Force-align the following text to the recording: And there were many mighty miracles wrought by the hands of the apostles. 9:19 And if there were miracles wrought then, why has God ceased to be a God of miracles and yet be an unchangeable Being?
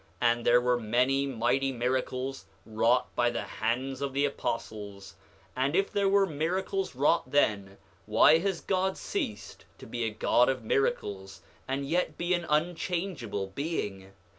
And 0.19 0.47
there 0.47 0.59
were 0.59 0.79
many 0.79 1.27
mighty 1.27 1.71
miracles 1.71 2.47
wrought 2.65 3.15
by 3.15 3.29
the 3.29 3.43
hands 3.43 4.01
of 4.01 4.13
the 4.13 4.25
apostles. 4.25 5.15
9:19 5.55 5.63
And 5.63 5.75
if 5.75 5.91
there 5.91 6.09
were 6.09 6.25
miracles 6.25 6.95
wrought 6.95 7.29
then, 7.29 7.77
why 8.07 8.39
has 8.39 8.61
God 8.61 8.97
ceased 8.97 9.65
to 9.77 9.85
be 9.85 10.03
a 10.05 10.09
God 10.09 10.49
of 10.49 10.63
miracles 10.63 11.43
and 11.67 11.85
yet 11.85 12.17
be 12.17 12.33
an 12.33 12.47
unchangeable 12.49 13.45
Being? 13.53 14.09